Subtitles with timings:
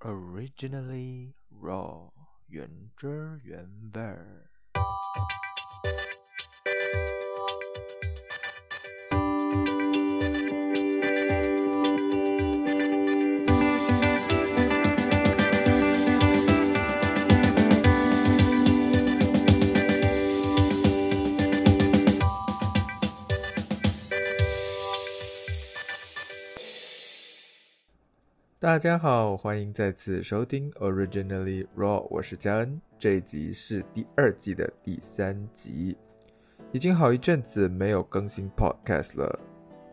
[0.00, 2.10] originally raw
[2.48, 4.50] 原汁原味儿。
[28.61, 32.81] 大家好，欢迎再次收听 Originally Raw，我是嘉恩。
[32.97, 35.95] 这一集是第二季的第三集，
[36.73, 39.39] 已经好一阵子没有更新 Podcast 了，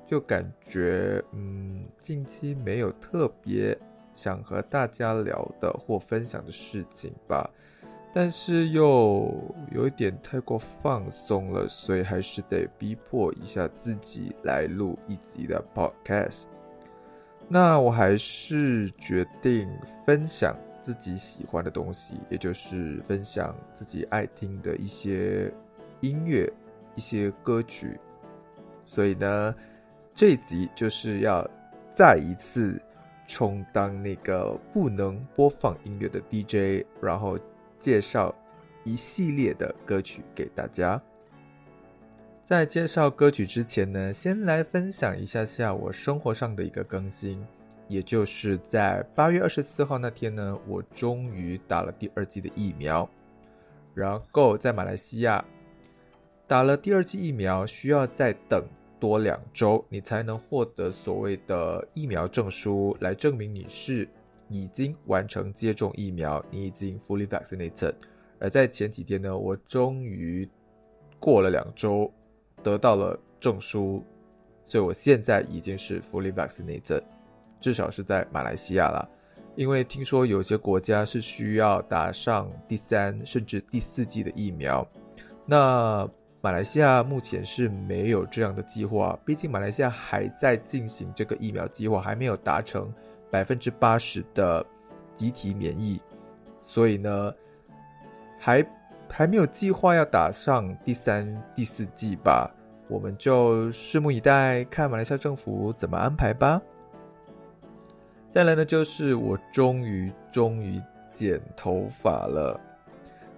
[0.05, 3.79] 就感觉嗯，近期没有特别
[4.13, 7.49] 想和大家聊的或分享的事情吧，
[8.13, 9.33] 但是又
[9.71, 16.47] 有一点太过放松了，所以还是得逼迫一下自己来录一集的 Podcast。
[17.49, 19.69] 那我还是决定
[20.05, 25.53] 分享自己喜欢的东西，也就是分享自己爱听的一些
[26.01, 26.53] 音乐、
[26.95, 27.99] 一些歌曲。
[28.83, 29.55] 所以呢，
[30.15, 31.49] 这集就是要
[31.95, 32.81] 再一次
[33.29, 37.39] 充当那个不能播放音乐的 DJ，然后
[37.79, 38.35] 介绍
[38.85, 41.01] 一系列的歌曲给大家。
[42.47, 47.45] 在介绍歌曲之前呢，先来分享一下下我生活上的一个更新，
[47.89, 53.11] 也就是在八月二十四号那天呢，我终于打了第二剂的疫苗。
[53.95, 55.45] 然后在马来西亚
[56.47, 58.65] 打了第二剂疫苗，需要再等
[59.01, 64.09] 多两周，你才能获得所谓的疫苗证书，来证明你是
[64.49, 67.95] 已经完成接种疫苗，你已经 fully vaccinated。
[68.39, 70.49] 而在前几天呢，我终于
[71.19, 72.09] 过了两周。
[72.63, 74.05] 得到了证书，
[74.67, 77.03] 所以我现在已经是 fully vaccinated，
[77.61, 79.09] 至少是在马来西亚了。
[79.55, 84.87] 因为听说有些国家是需要打上第三甚至第四剂的疫苗，
[85.47, 86.09] 那
[86.43, 89.19] 马来西亚目前是没有这样的计划。
[89.25, 92.93] 毕竟马来西亚还在进行这个疫苗计划，还没有达成
[93.31, 94.65] 百分之八十的
[95.17, 95.99] 集体免疫，
[96.67, 97.35] 所以呢，
[98.39, 98.63] 还
[99.09, 102.51] 还没有计划要打上第三、第四剂吧。
[102.89, 106.61] 我们就拭目以待，看马来西亚政府怎么安排吧。
[108.31, 110.81] 再来呢，就是我终于终于
[111.11, 112.61] 剪头发了。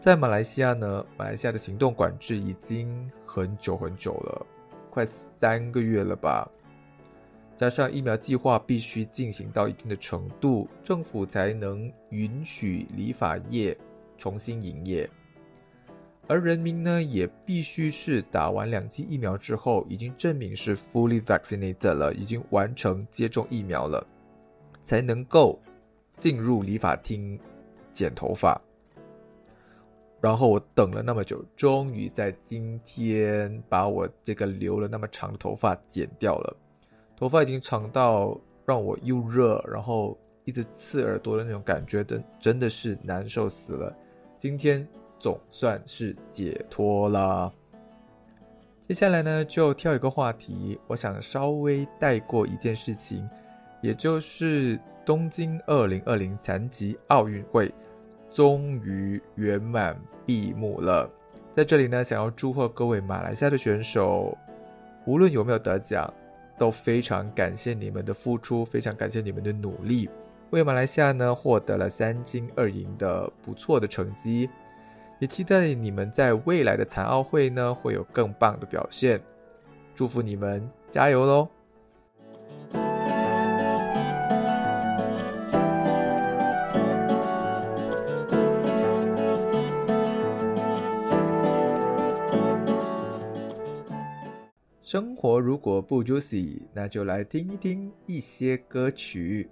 [0.01, 4.47] 在马来西亚呢，马来西亚的行动管制已经很久很久了，
[4.91, 5.07] 快
[5.39, 6.49] 三个月了吧。
[7.57, 13.77] 加上疫苗计划必须进行到一定的程度，政府才能允许理发业
[14.17, 15.09] 重新营业。
[16.31, 24.07] 而人民呢，也必须是打完两剂疫苗之后，已经证明是 fully vaccinated 了，已经完成接种疫苗了，
[24.85, 25.59] 才能够
[26.19, 27.41] 进入理发厅
[27.95, 28.61] 剪头发。
[30.21, 36.57] 然后我等了那么久，终于在今天把我这个留了那么长的头发剪掉了。
[37.17, 43.97] 头发已经长到让我又热，然后一直刺耳朵的那种感觉，真真的是难受死了。
[44.39, 44.87] 今天。
[45.19, 47.53] 总算是解脱了。
[48.87, 53.29] 接下来呢，就挑一个话题，我想稍微带过一件事情，
[53.83, 57.71] 也就是东京二零二零残疾奥运会
[58.31, 61.11] 终于圆满闭幕了。
[61.55, 64.37] 在这里呢，想要祝贺各位马来西亚的选手，
[65.05, 66.11] 无论有没有得奖，
[66.57, 70.09] 都非常感谢你们的付出，非常感谢你们的努力，
[70.49, 74.49] 为马来西亚呢获得了三金二银的不错的成绩。
[75.21, 79.21] 也期待你们在未来的残奥会呢会有更棒的表现，
[79.95, 81.49] 祝福你们加油喽！
[94.85, 99.51] 生活如果不 juicy，那就来听一听一些歌曲。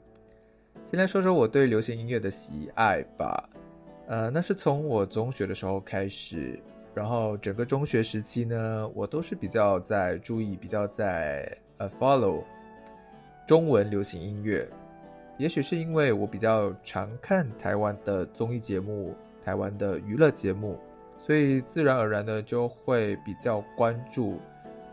[0.87, 3.49] 先来说说我对流行音乐的喜爱吧。
[4.09, 6.59] 呃，那是从我中学的时候开始，
[6.95, 12.45] 然后整个中学时期呢，我都是比较在注意，比较在呃 follow
[13.49, 14.69] 中文流行音乐。
[15.39, 19.13] 也许是因为我比较常看台湾的综艺节目、
[19.45, 20.79] 台湾的娱乐节目，
[21.19, 24.41] 所以自然而然的就会比较关注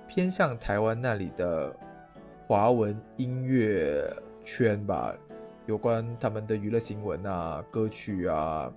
[0.08, 1.74] 偏向台湾那里的
[2.48, 4.12] 华文音乐
[4.44, 5.16] 圈吧，
[5.68, 8.74] 有关他们的娱乐新闻啊、歌曲啊。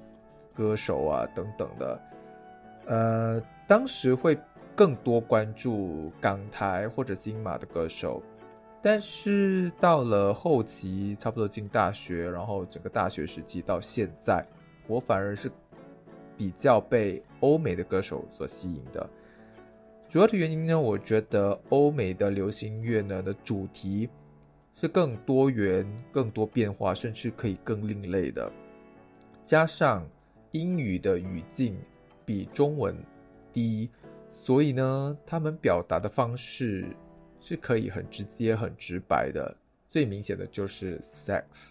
[0.57, 2.01] 歌手啊，等等的，
[2.87, 4.39] 呃，当时会
[4.75, 8.23] 更多关注港台或者金马的歌手，
[8.81, 14.45] 但是到了后期，差不多进大学，然后整个大学时期到现在，
[14.87, 15.51] 我反而是
[16.37, 19.09] 比较被欧美的歌手所吸引的。
[20.09, 24.09] 主要的原因呢，我觉得欧美的流行乐呢的主题
[24.75, 28.51] 是更多元、更多变化，甚至可以更另类的。
[29.43, 30.07] 加上
[30.57, 31.77] 英语的语境
[32.25, 32.97] 比中文
[33.53, 33.91] 低，
[34.35, 36.87] 所以呢，他们表达的方式。
[37.39, 39.55] 是可以很直接、很直白的。
[39.89, 41.69] 最明显的就是 sex。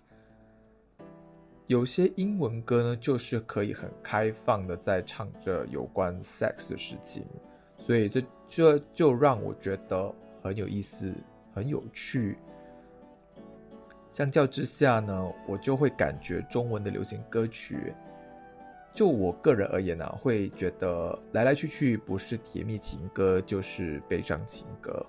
[1.68, 7.26] 有些英文歌呢，就是可以很开放的在唱着有关 sex 的事情，
[7.78, 11.14] 所以这这就让我觉得很有意思、
[11.54, 12.38] 很有趣。
[14.12, 17.94] 相较之下呢，我就会感觉中文的流行歌曲，
[18.96, 25.06] 就我个人而言呢，会觉得来来去去不是甜蜜情歌，就是悲伤情歌。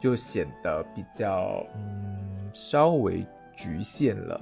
[0.00, 3.26] 就显得比较嗯稍微
[3.56, 4.40] 局限了。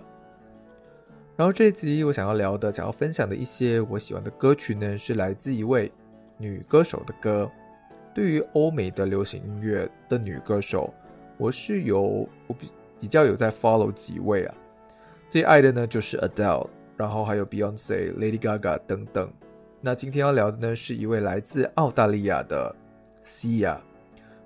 [1.35, 5.91] 然后这一集我想要聊的、想要分享的一些我喜欢的歌曲呢，是来自一位
[6.37, 7.51] 女歌手的歌。
[8.15, 10.93] 对于欧美的流行音乐的女歌手，
[11.39, 14.55] 我是有我比比较有在 follow 几位啊。
[15.31, 19.31] 最爱的呢就是 Adele，然后还有 Beyonce、Lady Gaga 等等。
[19.81, 22.75] 那今天要聊的呢，是一位来自澳大利亚的
[23.23, 23.77] Sia。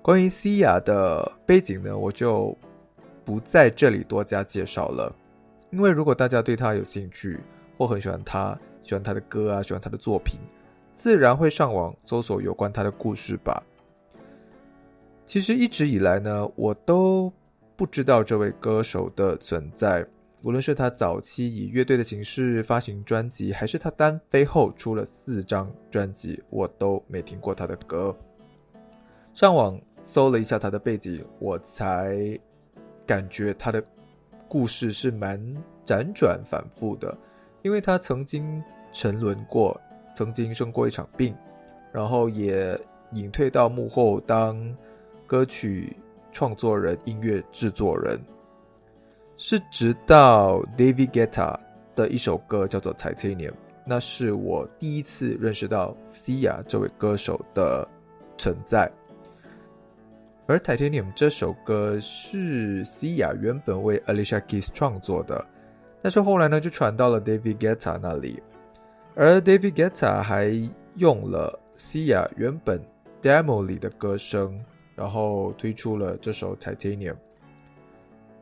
[0.03, 2.57] 关于西雅的背景呢，我就
[3.25, 5.15] 不在这里多加介绍了。
[5.71, 7.39] 因为如果大家对他有兴趣，
[7.79, 10.41] 或很喜欢他，喜欢他的歌啊，喜欢他的作品，
[10.97, 13.63] 自然会上网搜索有关他的故事吧。
[15.25, 17.33] 其实一直以来呢，我都
[17.77, 20.05] 不知道这位歌手的存在。
[20.43, 28.17] 无论是他早期以乐队的形式发行专辑，还是他单飞后出了四张专辑，我都没听过他的歌。
[29.35, 29.81] 上网。
[30.03, 32.19] 搜了一下他的背景，我才
[33.07, 33.85] 感觉他的
[34.49, 35.39] 故事是蛮
[35.85, 37.17] 辗转反复的，
[37.63, 38.61] 因为他曾经
[38.93, 39.79] 沉沦过，
[40.17, 41.37] 曾经生过一场病，
[41.93, 42.77] 然后也
[43.13, 44.75] 隐退到幕后当
[45.27, 45.95] 歌曲
[46.33, 48.19] 创作人、音乐制作人，
[49.43, 51.59] 是直到 David Geta
[51.97, 53.53] 的一首歌叫做《Titanium》，
[53.87, 57.89] 那是我第一次认识到 Sia 这位歌手的
[58.37, 58.93] 存在。
[60.47, 65.43] 而《Titanium》这首歌是 Sia 原本为 Alicia Keys 创作的，
[66.03, 68.43] 但是后来呢就传到了 David Geta 那里，
[69.15, 70.53] 而 David Guetta 还
[70.97, 72.79] 用了 Sia 原本
[73.23, 74.63] demo 里的歌声，
[74.95, 77.15] 然后推出了这首《Titanium》。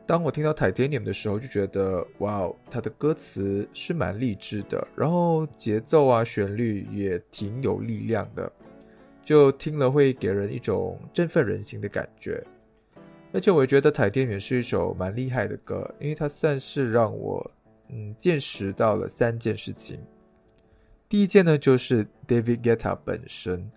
[0.09, 8.51] 当我听到《Titanium》的时候，就觉得哇哦，它的歌词是蛮励志的，然后节奏啊、旋律也挺有力量的。
[9.23, 12.43] 就听了会给人一种振奋人心的感觉，
[13.31, 17.51] 而且我觉得《Titanium》是一首蛮厉害的歌，因为它算是让我
[17.89, 19.99] 嗯见识到了三件事情。
[21.07, 23.71] 第一件呢，就是 David Guetta 本身，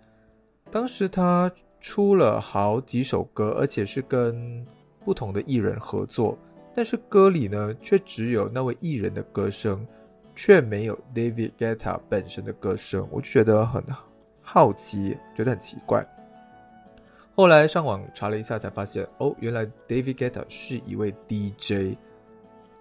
[0.71, 4.65] 当时他出了好几首歌，而且是跟
[5.05, 6.37] 不同的艺人合作，
[6.73, 9.85] 但是歌里呢却只有那位艺人的歌声，
[10.35, 13.83] 却没有 David g e t t a 本身的歌声，我就觉得很。
[14.45, 16.05] 好奇，觉得很奇怪。
[17.33, 21.97] 后来上网查了一下，才发现哦，原来 David g e t t a 是一位 DJ，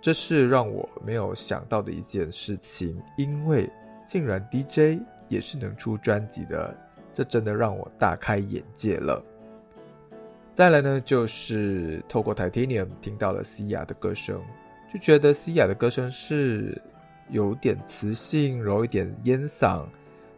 [0.01, 3.01] 这是让我没有想到的一件事情。
[3.17, 3.71] 因为
[4.09, 6.77] 竟然 DJ 也是能出专辑的，
[7.15, 9.25] 这真的让我大开眼界了。
[10.55, 14.41] 再来呢，就是透过 Titanium 听到了西雅的歌声，
[14.93, 16.81] 就觉得西雅的歌声是
[17.31, 19.85] 有点磁性，有一点烟嗓，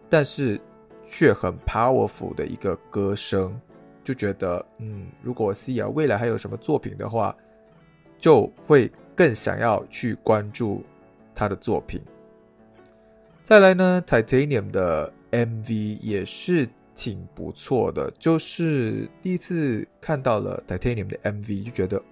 [0.09, 0.61] 但是。
[1.07, 3.61] 却很 powerful 的一个歌声，
[4.03, 7.37] 就觉得，嗯，如果 Sia 未来还有什么作品的话，
[8.19, 10.83] 就会更想要去关注
[11.35, 12.01] 他的作品。
[13.45, 22.03] 再来呢，Titanium 的 MV 也是挺不错的，就是第一次看到了 Titanium 的 MV，就觉得，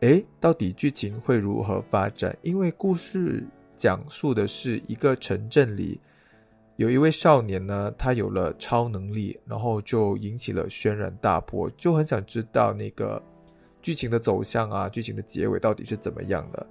[0.00, 2.36] 哎，到底剧情会如何发展？
[2.42, 3.44] 因为故事
[3.76, 6.00] 讲述的是一个城镇里。
[6.76, 13.22] 有一位少年呢，他有了超能力，然后就引起了轩然大波，就很想知道那个
[13.82, 16.66] 剧情的走向啊，剧情的结尾到底是怎么样的，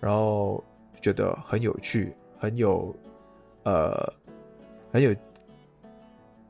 [0.00, 0.62] 然后
[1.00, 2.94] 觉得很有趣，很有
[3.62, 4.12] 呃
[4.92, 5.14] 很有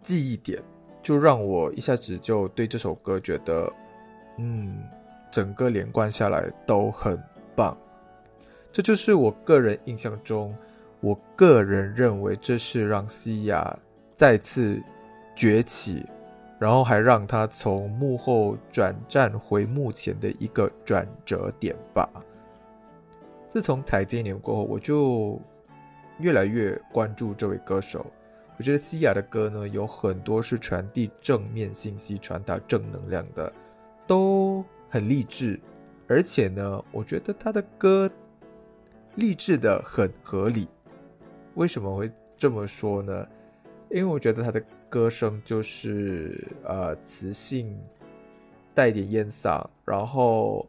[0.04, 0.62] 记忆点，
[1.02, 3.73] 就让我一下子就对这首歌觉得，
[4.38, 4.78] 嗯，
[5.32, 7.20] 整个连贯下来都很
[7.56, 7.76] 棒，
[8.70, 10.54] 这就是我个人印象中。
[11.00, 13.78] 我个人认为，这是让西亚
[14.16, 14.82] 再次
[15.37, 16.02] 崛起，
[16.58, 22.08] 然后还让他从幕后转战回幕前的一个转折点吧。
[23.50, 25.38] 自从《台阶年》过后，我就
[26.20, 28.06] 越来越关注这位歌手。
[28.56, 33.52] 我觉得西雅的歌呢，有很多是传递正面信息、传达正能量的，
[34.06, 35.58] 都很励志。
[36.06, 38.11] 而且呢，我觉得他的歌
[39.16, 40.68] 励志的很合理。
[41.54, 43.26] 为什么会这么说呢？
[43.90, 47.76] 因为我觉得他的歌声就是呃磁性，
[48.75, 50.68] 带点烟嗓，然后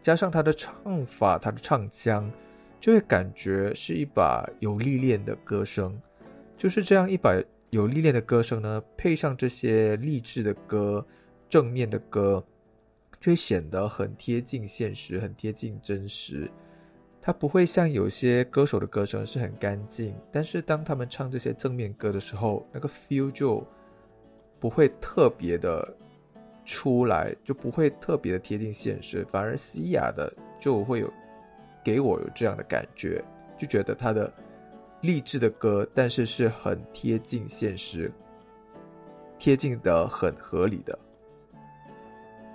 [0.00, 2.30] 加上他的唱法、他的唱腔，
[2.80, 5.96] 就会感觉是一把有历练的歌声。
[6.56, 7.34] 就是这样一把
[7.70, 11.04] 有历练的歌声呢，配上这些励志的歌、
[11.48, 12.42] 正面的歌，
[13.20, 16.50] 就会显得很贴近现实，很贴近真实。
[17.20, 23.66] 它不会像有些歌手的歌声是很干净，但是当他们唱这些正面歌的时候，那个 feel 就
[24.60, 25.96] 不会特别的
[26.64, 31.12] 出来，就不会特别的贴近现实，反而西雅的就会有
[31.82, 33.22] 给我有这样的感觉，
[33.58, 34.32] 就觉得他的。
[35.04, 38.10] 励志的歌，但是是很贴近现实，
[39.38, 40.98] 贴近的很合理的。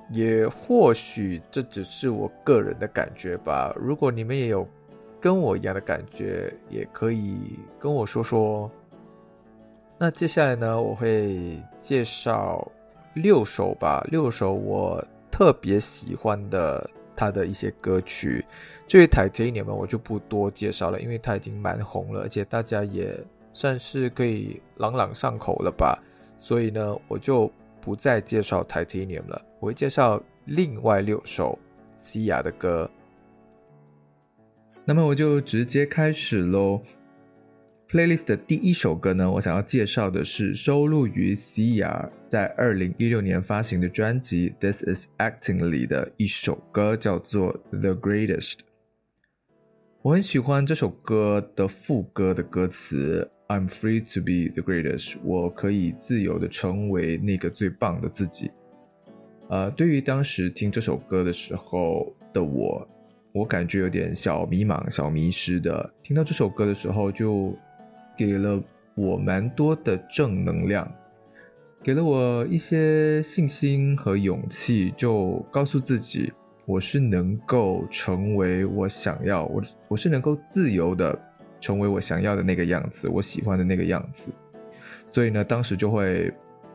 [0.10, 3.72] 也或许这只是我个人的感觉吧。
[3.80, 4.68] 如果你们也有
[5.22, 8.70] 跟我一样的感觉，也可以跟我说说。
[10.00, 12.68] 那接下来呢，我会介绍
[13.14, 16.90] 六首吧，六首我特别喜欢的。
[17.20, 18.46] 他的一些歌曲，
[18.88, 23.14] 这一台这一年嘛，我就不多介绍了，因为他已经蛮红了，而且大家也
[23.52, 26.02] 算是可以朗朗上口了吧。
[26.40, 31.60] 所以呢，我就不再介绍 Titanium 了，我会介绍另外六首
[31.98, 32.90] 西雅的歌。
[34.86, 36.82] 那么我就直接开始喽。
[37.90, 48.52] Playlist 的第一首歌呢，我想要介绍的是收录于 Sia 在二零一六年发行的专辑《This Is Acting》里的一首歌，叫做《The Greatest》。
[50.04, 58.52] 我很喜欢这首歌的副歌的歌词：“I'm free to be the greatest。”我可以自由的成为那个最棒的自己。
[59.50, 62.88] 呃，对于当时听这首歌的时候的我，
[63.32, 65.92] 我感觉有点小迷茫、小迷失的。
[66.04, 67.58] 听到这首歌的时候，就。
[68.20, 68.62] 给了
[68.96, 70.86] 我蛮多的正能量，
[71.82, 76.30] 给了我一些信心和勇气，就告诉自己，
[76.66, 81.18] 我是能够成为我想要，我我是能够自由的
[81.62, 84.30] 成为我想要的那个样子，我喜欢的那个样子。
[85.14, 86.30] 所以呢，当时就会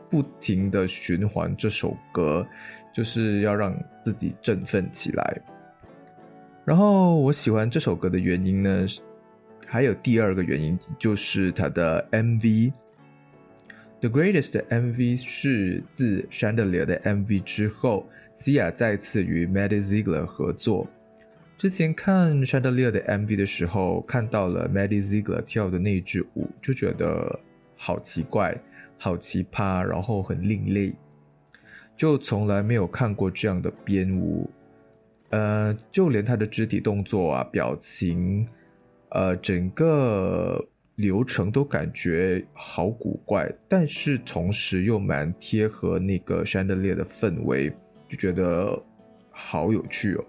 [0.09, 2.43] 不停的循环这首歌，
[2.91, 3.71] 就是要让
[4.03, 5.41] 自己振奋起来。
[6.65, 8.87] 然后我喜欢这首歌的原因呢？
[9.65, 12.39] 还有第二个原因，就是它的 MV，
[13.99, 18.07] 《The Greatest》的 MV 是自《Chandelier》的 MV 之后
[18.37, 20.87] ，Sia 再次与 Maddie Ziegler 合作。
[21.57, 27.39] 之前看《Chandelier》的 MV 的时候，看到了 Maddie Ziegler 跳的那支舞，就觉得
[27.75, 28.55] 好奇怪、
[28.97, 30.93] 好奇葩，然后很另类，
[31.97, 34.49] 就从来没有看过这样的编舞。
[35.31, 38.47] 呃，就连他的肢体动作啊、表情。
[39.09, 40.63] 呃，整个
[40.95, 47.71] 流程都感觉好古怪，但是同时又蛮贴合那个 Chandelier 的氛围，
[48.07, 48.81] 就觉得
[49.31, 50.23] 好有趣哦。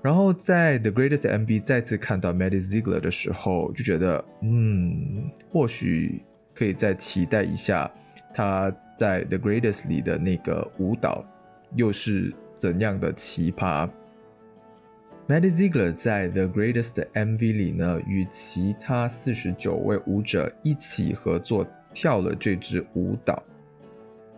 [0.00, 6.22] 然后在 The Greatest MV 再次看到 Maddie Ziegler 的时候，就觉得嗯，或许
[6.54, 7.90] 可以再期待一下
[8.32, 11.24] 他在 The Greatest 里的那个舞蹈
[11.74, 13.88] 又是怎样的奇葩。
[15.28, 23.42] Maddie Ziegler 在《The Greatest》MV 里呢，与其他四十九位舞者一起合作跳了这支舞蹈。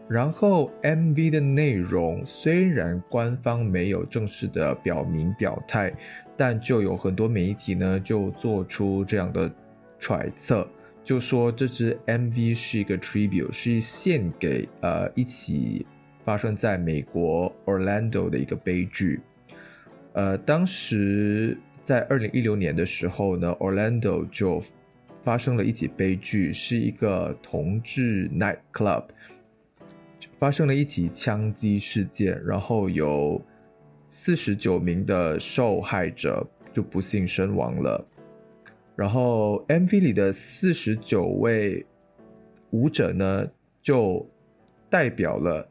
[0.08, 5.92] 然后 MV 的内容虽然官方没有正式的表明表态，
[6.36, 9.48] 但就有很多媒体呢就做出这样的
[10.00, 10.66] 揣测，
[11.04, 15.86] 就说这支 MV 是一个 tribute，是献给呃一起
[16.24, 19.20] 发生在美国 Orlando 的一个悲剧。
[20.12, 24.60] 呃，当时在二零一六年的时候呢，Orlando 就
[25.22, 29.04] 发生了一起悲剧，是一个同志 night club
[30.38, 33.40] 发生了一起枪击事件，然后有
[34.08, 38.04] 四十九名的受害者就不幸身亡了。
[38.96, 41.86] 然后 MV 里的四十九位
[42.70, 43.46] 舞者呢，
[43.80, 44.28] 就
[44.88, 45.68] 代表了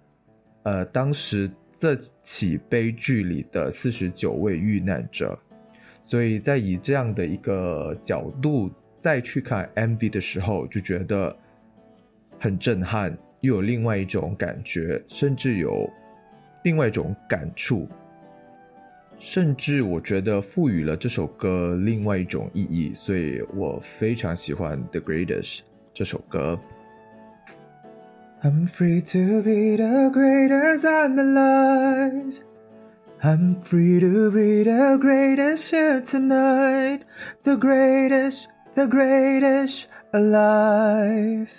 [0.63, 1.51] 呃当时。
[1.79, 5.39] 这起悲剧里的四十九位遇难者，
[6.05, 8.69] 所以在以这样的一个角度
[8.99, 11.33] 再去看 MV 的时候，就觉得
[12.37, 15.89] 很震撼，又有另外一种感觉，甚至有
[16.65, 17.87] 另外一种感触，
[19.17, 25.59] 甚至我觉得赋予了这首歌另外一种意义，所以我非常喜欢《The Greatest》
[25.93, 26.59] 这首歌。
[28.41, 32.39] I'm free to be the greatest I'm alive.
[33.21, 37.01] I'm free to be the greatest here tonight.
[37.43, 41.49] The greatest, the greatest alive.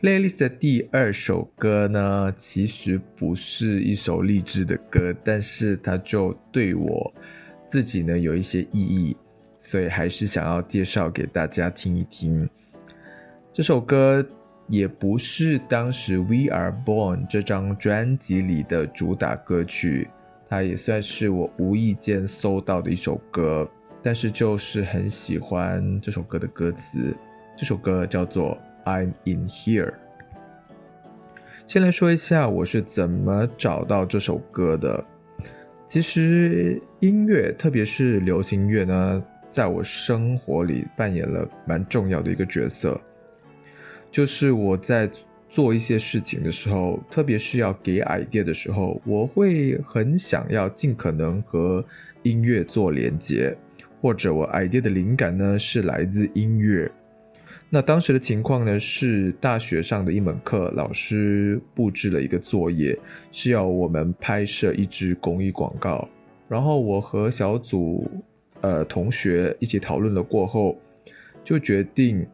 [0.00, 7.12] Playlist 的第二首歌呢，其实不是一首励志的歌，但是它就对我
[7.68, 9.16] 自己呢有一些意义，
[9.60, 12.48] 所以还是想要介绍给大家听一听。
[13.52, 14.24] 这首歌
[14.68, 20.08] 也不是当时《We Are Born》这张专辑里的主打歌曲，
[20.48, 23.68] 它也算是我无意间搜到的一首歌，
[24.02, 27.12] 但是就是很喜欢这首歌的歌词。
[27.56, 28.56] 这首歌叫做。
[28.84, 29.92] I'm in here。
[31.66, 35.04] 先来说一下我是怎么找到这首歌的。
[35.86, 42.98] 其实音乐，特别是流行乐呢，在我生活里扮演了蛮重要的一个角色。
[44.10, 45.08] 就是我在
[45.48, 51.84] 做一些事情的时候，特别是要给 idea 的时候，我会很想要尽可能和
[52.22, 53.56] 音乐做连接，
[54.00, 56.90] 或者我 idea 的灵感呢是来自音乐。
[57.70, 62.98] 那当时的情况呢，是大学上的一门课，老师布置了一个作业，
[63.30, 66.08] 是要我们拍摄一支公益广告。
[66.48, 68.10] 然后我和小组
[68.62, 70.78] 呃同学一起讨论了过后，
[71.44, 72.26] 就决定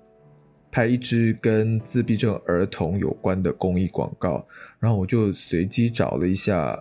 [0.74, 4.44] 拍一支跟自闭症儿童有关的公益广告。
[4.80, 6.76] 然后我就随机找了一下，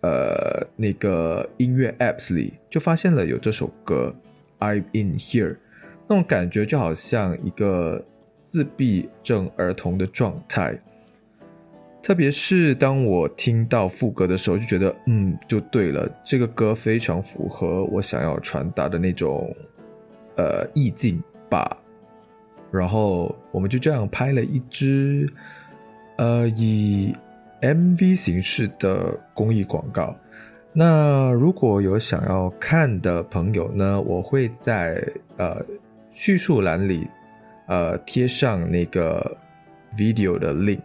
[0.00, 4.12] 呃，那个音乐 apps 里，就发现了有这首歌
[4.66, 5.52] 《I'm in Here》。
[6.08, 8.04] 那种感觉就好像一个
[8.50, 10.76] 自闭症儿童的状态，
[12.02, 19.54] 特别是当我听到副歌的时候，就觉得嗯，就对了，这个歌非常符合我想要传达的那种
[20.36, 21.78] 呃意境吧。
[22.70, 25.32] 然后我们就这样拍了一支
[26.16, 27.14] 呃以
[27.60, 30.14] MV 形式的公益广告。
[30.72, 35.02] 那如果有想要看的朋友呢，我会在
[35.36, 35.64] 呃。
[36.20, 37.06] 叙述栏里，
[37.68, 39.36] 呃，贴上那个
[39.96, 40.80] video 的 link。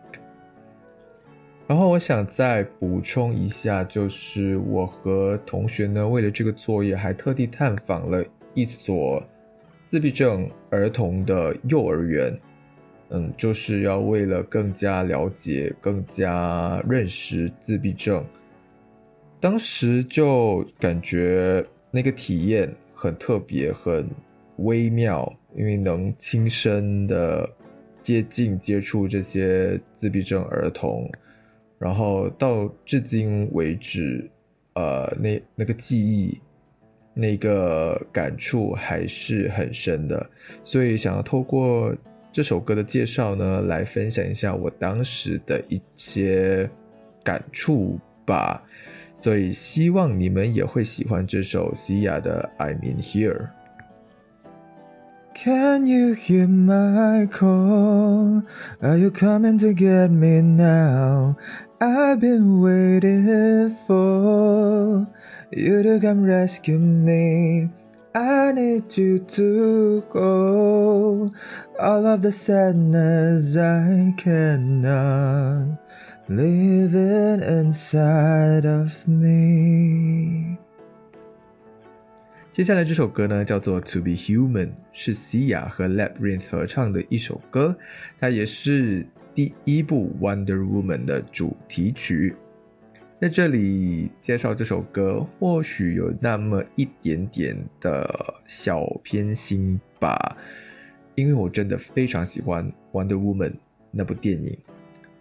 [1.65, 9.23] 然后我想再补充一下，就是我和同学呢，为了这个作业，还特地探访了一所
[9.93, 12.35] 自闭症儿童的幼儿园。
[13.11, 18.25] 嗯，就是要为了更加了解、更加认识自闭症。
[19.39, 24.09] 当时就感觉那个体验很特别，很。
[24.57, 27.47] 微妙，因为能亲身的
[28.01, 31.07] 接近接触这些自闭症儿童，
[31.77, 34.27] 然后到至今为止，
[34.73, 36.35] 呃，那那个记忆，
[37.13, 40.25] 那个感触还是很深的，
[40.63, 41.93] 所以想要透过
[42.31, 46.69] 这首歌的介绍呢，来分享一下我当时的一些
[47.23, 48.61] 感触吧，
[49.21, 53.37] 所以希望你们也会喜欢这首西雅的《I'm in Here》。
[55.35, 58.43] Can you hear my call?
[58.81, 61.35] Are you coming to get me now?
[61.79, 65.07] I've been waiting for
[65.52, 67.70] you to come rescue me.
[68.14, 71.30] I need you to go.
[71.78, 75.78] All of the sadness I cannot
[76.28, 80.56] live in inside of me.
[82.52, 87.76] 接下来这首歌呢，叫做《To Be Human》，是 Sia 和 Labrinth 合唱的一首歌，
[88.18, 92.34] 它也是第一部《Wonder Woman》的主题曲。
[93.23, 98.05] 在这里介绍这首歌，或许有那么一点点的
[98.45, 100.35] 小偏心吧，
[101.15, 103.51] 因为我真的非常喜欢《Wonder Woman》
[103.91, 104.57] 那部电影，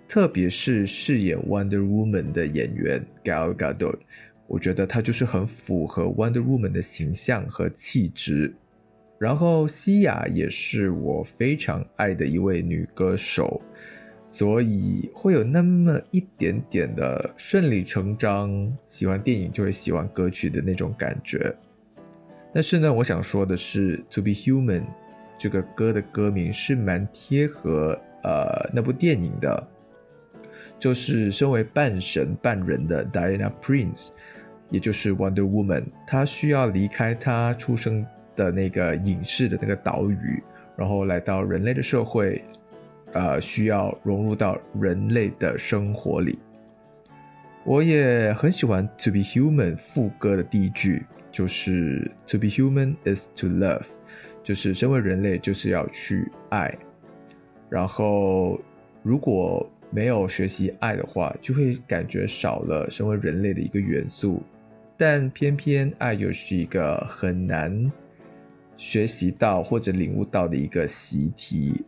[0.08, 4.00] 特别是饰演 Wonder Woman 的演员 Gal Gadot。
[4.48, 8.52] 我觉得她就是很符合 Wonder Woman 的形象和气质，
[9.16, 13.62] 然后西雅也是我非常爱的一位女歌手，
[14.32, 18.50] 所以会有那么一点点的顺理成章，
[18.88, 21.54] 喜欢电影就会喜欢歌曲的那种感觉。
[22.52, 24.80] 但是呢，我想说的是，《To Be Human》
[25.36, 29.68] 这个歌的歌名是蛮贴合呃那部电影的，
[30.78, 34.08] 就是身为半神半人的 Diana Prince。
[34.70, 40.42] 也就是 Wonder Woman，她需要离开她出生的那个隐士的那个岛屿，
[40.78, 42.42] 然后来到人类的社会，
[43.12, 46.38] 呃需要融入到人类的生活里。
[47.64, 53.84] 我也很喜欢《To Be Human》副歌的第一句，就是 “To be human is to love”，
[54.42, 56.76] 就是身为人类就是要去爱。
[57.70, 58.60] 然后
[59.02, 64.42] 如果没有学习爱的话，就会感觉少了身为人类的一个元素。
[64.96, 67.90] 但偏偏爱又是一个很难
[68.76, 71.84] 学习到或者领悟到的一个习题。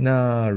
[0.00, 0.48] 那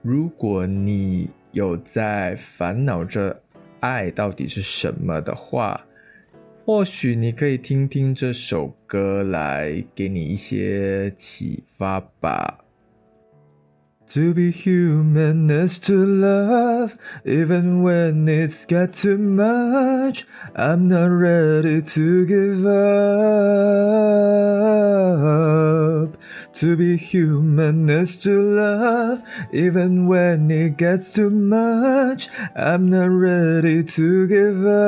[0.00, 3.38] 如果你有在烦恼着
[3.80, 5.78] 爱到底是什么的话，
[6.64, 12.58] 或许你可以听听这首歌来给你一些启发吧。
[14.12, 20.26] To be human is to love, even when it's got too much.
[20.56, 22.72] I'm not ready to give up.
[26.54, 29.20] To be human is to love,
[29.52, 32.30] even when it gets too much.
[32.56, 34.78] I'm not ready to give up.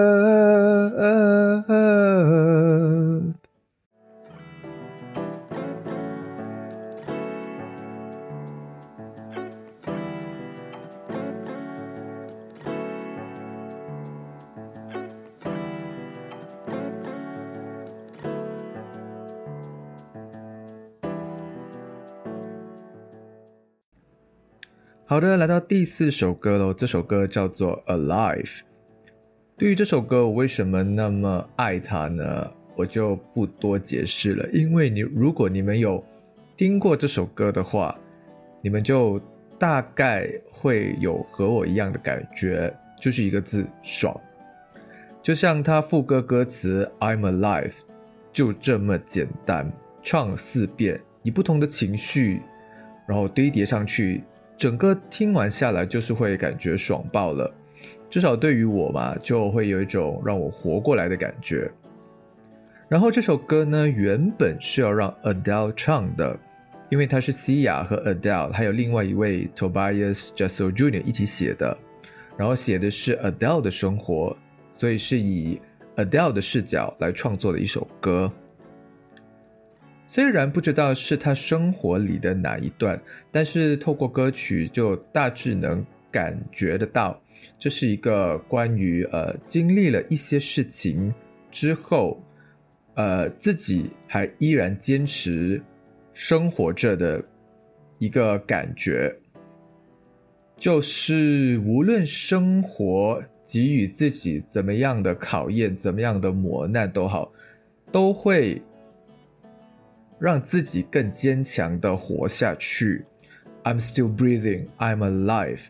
[25.10, 26.72] 好的，来到第四首歌喽。
[26.72, 28.44] 这首歌叫做《Alive》。
[29.56, 32.48] 对于这首歌，我为什么那么爱它呢？
[32.76, 34.48] 我就不多解释了。
[34.52, 36.00] 因为你如果你们有
[36.56, 37.98] 听过这首歌的话，
[38.62, 39.20] 你们就
[39.58, 44.16] 大概会有和我一样的感觉，就是一个字爽。
[45.20, 47.80] 就像它副歌歌词 “I'm alive”，
[48.32, 49.72] 就这么简单，
[50.04, 52.42] 唱四遍，以不同的情绪，
[53.08, 54.22] 然后堆叠上去。
[54.60, 57.50] 整个听完下来，就是会感觉爽爆了，
[58.10, 61.70] 至少对于我嘛，就会有一种让我活过来的感觉。
[62.86, 66.38] 然后这首歌呢，原本是要让 Adele 唱的，
[66.90, 71.02] 因为它是 Sia 和 Adele 还有另外一位 Tobias j u s o Jr.
[71.04, 71.74] 一起写的，
[72.36, 74.36] 然后写的是 Adele 的生活，
[74.76, 75.58] 所以是以
[75.96, 78.30] Adele 的视角来创作的一首歌。
[80.12, 87.16] 虽然不知道是他生活里的哪一段，但是透过歌曲就大致能感觉得到，
[87.60, 91.14] 这是一个关于呃经历了一些事情
[91.52, 92.20] 之后，
[92.94, 95.62] 呃自己还依然坚持
[96.12, 97.22] 生活着的
[98.00, 99.14] 一个感觉，
[100.56, 107.30] 就是无论生活给予自己怎么样的考验，怎么样的磨难都好，
[107.92, 108.60] 都会。
[110.20, 113.04] 让自己更坚强的活下去。
[113.64, 115.60] I'm still breathing, I'm alive。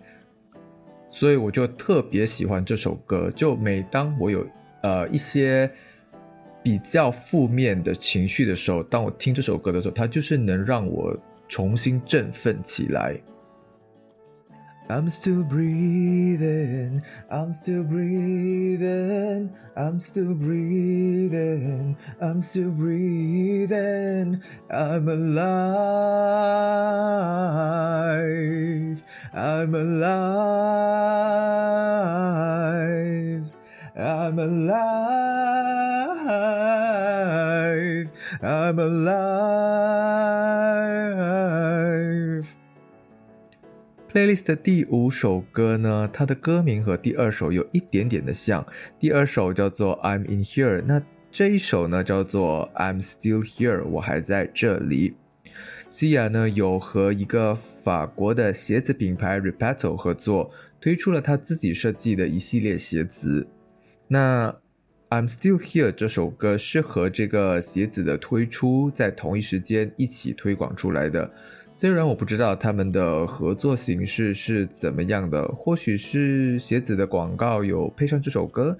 [1.11, 3.31] 所以我就特别喜欢这首歌。
[3.35, 4.47] 就每当我有
[4.83, 5.71] 呃一些
[6.63, 11.17] 比较负面的情绪的时候，当我听这首歌的时候，它就是能让我
[11.49, 13.17] 重新振奋起来。
[14.89, 25.51] I'm still breathing, I'm still breathing, I'm still breathing, I'm still breathing, I'm alive,
[29.33, 30.31] I'm alive,
[33.97, 34.91] I'm alive,
[38.43, 39.51] I'm alive.
[44.13, 48.67] Playlist 的第五首歌呢，它的歌名和第二首有一点点的像。
[48.99, 55.15] 第二首叫做 I'm in here，那这一首呢叫做 I'm still here，我还在这里。
[55.89, 63.47] 西亚呢有和一个法国的鞋子品牌 Repetto 合作，推出了他自己设计的一系列鞋子。
[64.09, 64.53] 那
[65.09, 71.31] I'm still here 这首歌是和这个鞋子的推出在同一时间一起推广出来的。
[71.81, 78.77] 虽然我不知道他们的合作形式是怎么样的，或许是鞋子的广告有配上这首歌，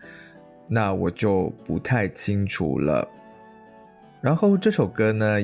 [0.69, 3.09] 那我就不太清楚了。
[4.21, 5.39] 然后这首歌呢，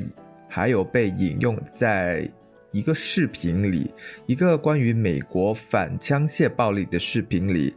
[0.47, 2.31] 还有被引用在
[2.73, 3.91] 一个视频里，
[4.27, 7.75] 一个关于美国反枪械暴力的视频里。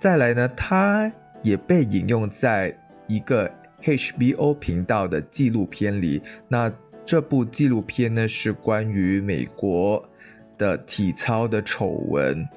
[0.00, 1.12] 再来呢，它
[1.42, 2.74] 也被引用在
[3.06, 3.46] 一个
[3.82, 6.22] HBO 频道的纪录片里。
[6.48, 6.72] 那。
[7.10, 10.08] 这部纪录片呢是关于美国
[10.56, 12.48] 的体操的丑闻，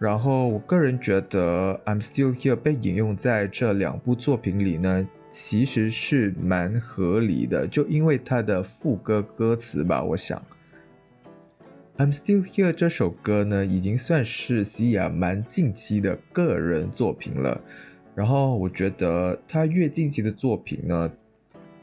[0.00, 10.42] 然后我个人觉得《I'm Still Here》被引用在这两部作品里呢，其实是蛮合理的，就因为它的副歌歌词吧，我想
[11.96, 17.60] ，I'm Still Here 这首歌呢，已经算是西雅蛮近期的个人作品了。
[18.16, 21.08] 然后我觉得他越近期的作品呢，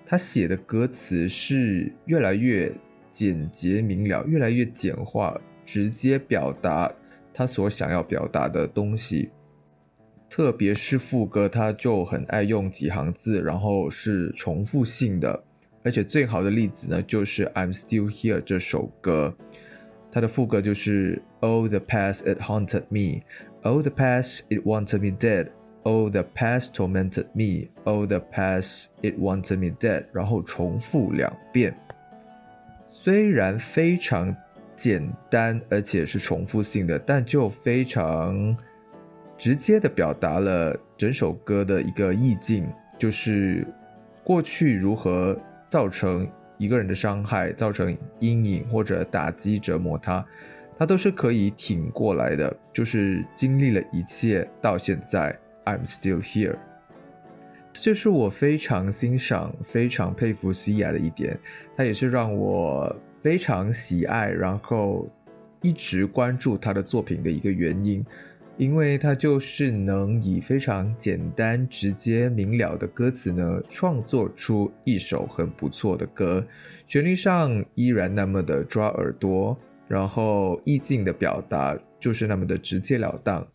[0.05, 2.71] 他写的歌词是越来越
[3.11, 6.93] 简洁明了，越来越简化，直接表达
[7.33, 9.29] 他所想要表达的东西。
[10.29, 15.43] 特别是副歌，他就很爱用几行字，然后是重复性的。
[15.83, 19.33] 而且最好的例子呢，就是《I'm Still Here》这首歌。
[20.11, 23.21] 它的副歌就是 Oh the past it haunted me,
[23.63, 25.49] Oh the past it wanted me dead,
[25.85, 31.75] Oh the past tormented me, Oh the past it wanted me dead，然后重复两遍。
[32.91, 34.35] 虽然非常
[34.75, 38.57] 简单，而且是重复性的，但就非常
[39.37, 42.67] 直接的表达了整首歌的一个意境，
[42.97, 43.65] 就是
[44.23, 46.27] 过去如何造成。
[46.57, 50.25] 一个人的伤害造成阴影或者打击折磨他，
[50.77, 52.55] 他都是可以挺过来的。
[52.71, 56.55] 就是经历了一切到现在，I'm still here。
[57.73, 61.37] 这就是我非常欣赏、非常佩服西雅的一点，
[61.75, 65.09] 他也是让我非常喜爱，然后
[65.61, 68.05] 一直关注他的作品的一个原因。
[68.57, 76.41] 因为他就是能以非常简单、直接、明了的歌词呢，创作出一首很不错的歌，
[76.87, 79.57] 旋律上依然那么的抓耳朵，
[79.89, 83.45] 然后意境的表达就是那么的直截了当，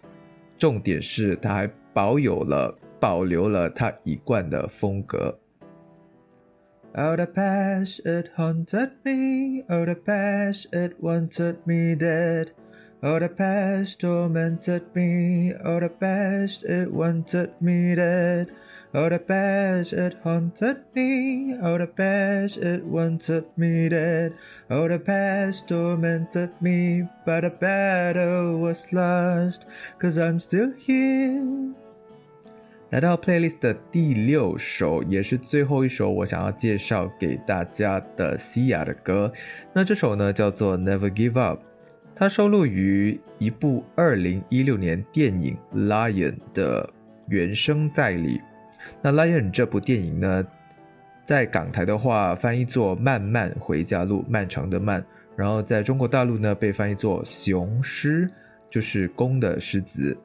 [0.61, 5.37] 重点是他还保有了、保留了他一贯的风格。
[6.95, 12.49] Oh the past it haunted me, Oh the past it wanted me dead.
[13.03, 15.55] Oh, the past tormented me.
[15.65, 18.49] Oh, the past it wanted me dead.
[18.94, 21.58] Oh, the past it haunted me.
[21.62, 24.34] Oh, the past it wanted me dead.
[24.70, 27.08] Oh, the past tormented me.
[27.26, 29.66] But the battle was lost.
[30.00, 31.74] Cause I'm still here.
[32.92, 39.30] 来到 playlist 的第六首，也是最后一首，我想要介绍给大家的西雅的歌。
[39.74, 41.60] 那这首呢，叫做 Never Give Up。
[42.16, 46.90] 它收录于一部二零一六年电影《Lion》的
[47.28, 48.40] 原声在里。
[49.03, 50.47] 那《Lion》这部电影呢，
[51.25, 55.01] 在港台的话翻译作《漫漫回家路》，漫长的漫；
[55.37, 58.27] 然后在中国大陆呢，被翻译作《雄狮》，
[58.69, 60.17] 就是公的狮子。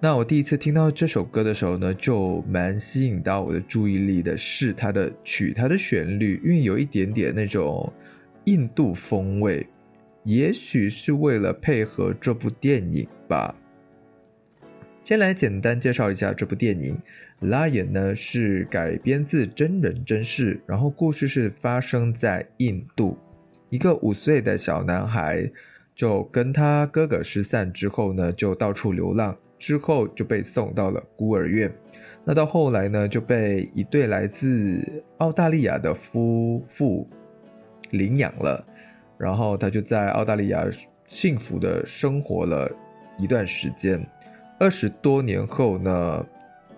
[0.00, 7.92] 那我第一次听到这首歌的时候呢，就蛮吸引到我的注意力的，是它的曲，它的旋律，因为有一点点那种
[8.44, 9.66] 印度风味。
[10.24, 13.54] 也许是为了配合这部电影吧。
[15.02, 16.94] 先来简单介绍一下这部电影，
[17.40, 23.16] 《Lion》呢是改编自真人真事，然后故事是发生在印度，
[23.70, 25.48] 一个五岁的小男孩
[25.94, 31.72] 就跟他哥哥失散之后呢，就到处流浪，之后就被送到了孤儿院。
[32.24, 34.84] 那到后来呢，就被一对来自
[35.18, 37.08] 澳大利亚的夫妇
[37.90, 38.64] 领养了。
[39.16, 40.64] 然后他就在澳大利亚
[41.06, 42.70] 幸福的生活了
[43.18, 44.00] 一段时间。
[44.60, 46.24] 二十多年后呢，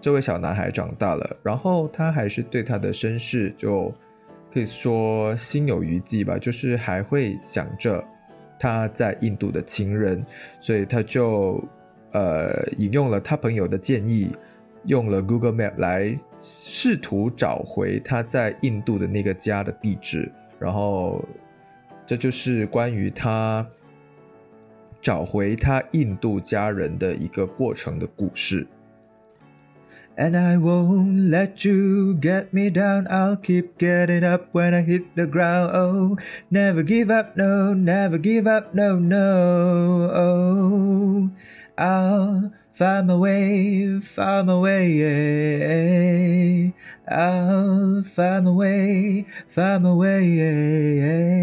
[0.00, 3.92] 这位小男孩长大了，然后他还是对他的身世就
[4.52, 8.02] 可以说心有余悸吧，就是还会想着
[8.58, 10.24] 他在印度的亲人，
[10.60, 11.62] 所以他就
[12.12, 14.34] 呃引用了他朋友的建议，
[14.84, 21.24] 用了 Google Map 来试图找回他在印度的那个家的地址，然后。
[22.06, 23.64] 这就是关于他
[25.00, 28.66] 找回他印度家人的一个过程的故事。
[30.19, 33.05] And I won't let you get me down.
[33.09, 35.75] I'll keep getting up when I hit the ground.
[35.75, 36.17] Oh,
[36.49, 40.09] never give up, no, never give up, no, no.
[40.15, 41.29] Oh,
[41.77, 45.03] I'll find my way, find my way.
[47.09, 51.41] I'll find my way, find my way。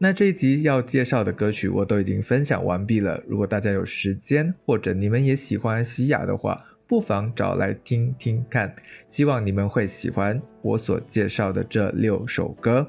[0.00, 3.20] 那这一集要介绍的歌曲我都已经分享完毕了。
[3.26, 8.71] 如果大家有时间，或者你们也喜欢西雅的话， 不妨找来听听看。
[9.09, 12.87] 希望你们会喜欢我所介绍的这六首歌。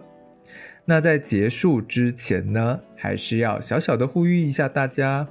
[0.85, 5.27] 那在结束之前呢，还是要小小的呼吁一下大家。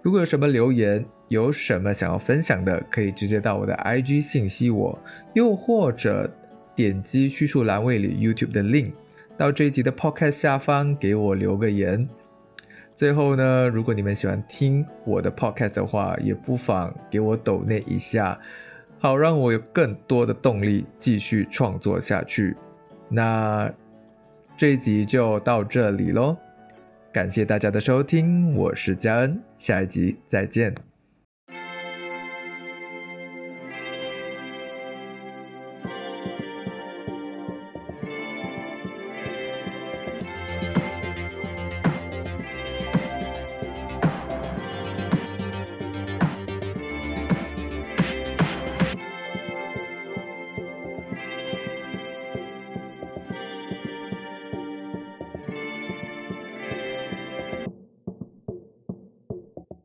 [0.00, 4.96] 如果有什么留言，有什么想要分享的，可以直接到我的 IG 信息我，
[5.32, 6.32] 又或者
[6.76, 8.92] 点击叙述栏位里 YouTube 的 link，
[9.36, 12.08] 到这一集的 Podcast 下方给我留个言。
[12.96, 18.38] 最后呢，如果你们喜欢听我的 Podcast 的话，也不妨给我抖内一下，
[19.00, 22.56] 好让我有更多的动力继续创作下去。
[23.08, 23.70] 那
[24.56, 26.36] 这一集就到这里喽。
[27.12, 30.93] 感谢大家的收听，我是佳恩，下一集再见。